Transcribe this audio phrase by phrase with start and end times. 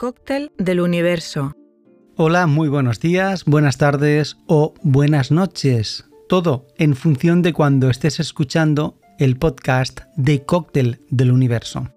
[0.00, 1.54] cóctel del universo.
[2.16, 6.06] Hola, muy buenos días, buenas tardes o buenas noches.
[6.26, 11.92] Todo en función de cuando estés escuchando el podcast de Cóctel del Universo.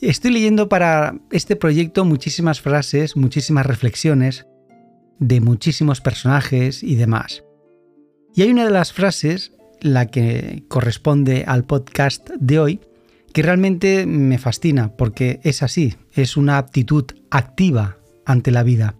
[0.00, 4.46] Estoy leyendo para este proyecto muchísimas frases, muchísimas reflexiones
[5.18, 7.42] de muchísimos personajes y demás.
[8.32, 9.50] Y hay una de las frases,
[9.80, 12.80] la que corresponde al podcast de hoy,
[13.34, 18.94] que realmente me fascina porque es así, es una aptitud activa ante la vida.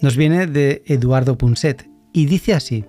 [0.00, 2.86] Nos viene de Eduardo Punset y dice así,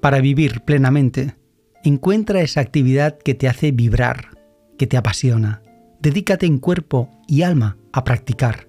[0.00, 1.34] para vivir plenamente,
[1.82, 4.38] encuentra esa actividad que te hace vibrar,
[4.78, 5.60] que te apasiona.
[6.00, 8.68] Dedícate en cuerpo y alma a practicar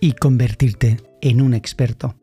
[0.00, 2.16] y convertirte en un experto.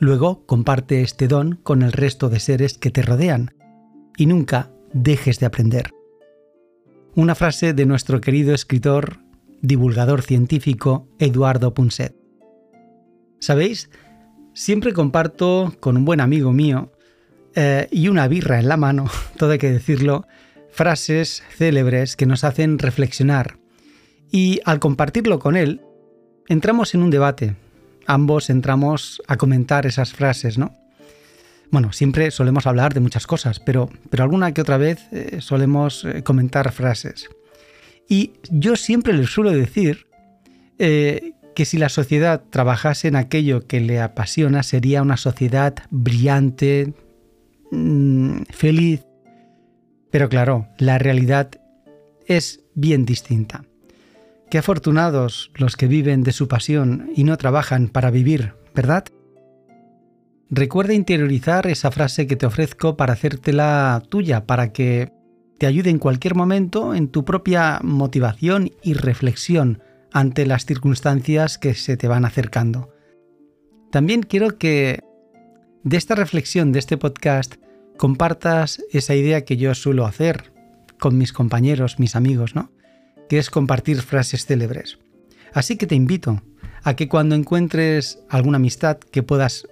[0.00, 3.52] Luego comparte este don con el resto de seres que te rodean
[4.16, 5.90] y nunca dejes de aprender.
[7.14, 9.18] Una frase de nuestro querido escritor,
[9.60, 12.14] divulgador científico Eduardo Punset.
[13.38, 13.90] ¿Sabéis?
[14.54, 16.92] Siempre comparto con un buen amigo mío
[17.54, 20.26] eh, y una birra en la mano, todo hay que decirlo,
[20.70, 23.58] frases célebres que nos hacen reflexionar.
[24.30, 25.82] Y al compartirlo con él,
[26.48, 27.56] entramos en un debate.
[28.06, 30.74] Ambos entramos a comentar esas frases, ¿no?
[31.72, 36.04] Bueno, siempre solemos hablar de muchas cosas, pero, pero alguna que otra vez eh, solemos
[36.04, 37.30] eh, comentar frases.
[38.06, 40.06] Y yo siempre les suelo decir
[40.78, 46.92] eh, que si la sociedad trabajase en aquello que le apasiona, sería una sociedad brillante,
[47.70, 49.06] mm, feliz.
[50.10, 51.52] Pero claro, la realidad
[52.26, 53.64] es bien distinta.
[54.50, 59.06] Qué afortunados los que viven de su pasión y no trabajan para vivir, ¿verdad?
[60.54, 65.10] Recuerda interiorizar esa frase que te ofrezco para hacértela tuya, para que
[65.56, 71.72] te ayude en cualquier momento en tu propia motivación y reflexión ante las circunstancias que
[71.72, 72.90] se te van acercando.
[73.90, 75.00] También quiero que
[75.84, 77.54] de esta reflexión, de este podcast,
[77.96, 80.52] compartas esa idea que yo suelo hacer
[81.00, 82.70] con mis compañeros, mis amigos, ¿no?
[83.30, 84.98] Que es compartir frases célebres.
[85.54, 86.42] Así que te invito
[86.82, 89.66] a que cuando encuentres alguna amistad que puedas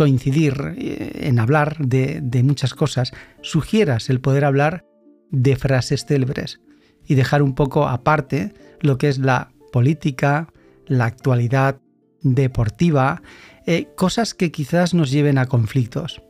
[0.00, 3.12] coincidir eh, en hablar de, muchas cosas,
[3.42, 4.86] sugieras el poder hablar
[5.30, 6.58] de frases célebres
[7.06, 10.48] y dejar un poco aparte lo que es la política,
[10.86, 11.82] la actualidad
[12.22, 13.20] deportiva,
[13.66, 16.22] eh, cosas que quizás nos lleven a conflictos.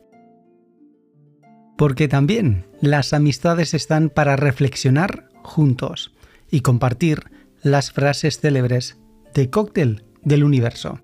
[1.79, 6.13] Porque también las amistades están para reflexionar juntos
[6.51, 7.23] y compartir
[7.63, 8.99] las frases célebres
[9.33, 10.99] de cóctel del universo.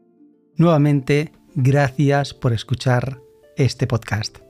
[0.56, 3.22] Nuevamente, Gracias por escuchar
[3.56, 4.45] este podcast.